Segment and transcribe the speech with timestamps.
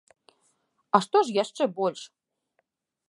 [0.97, 2.01] А што ж яшчэ больш?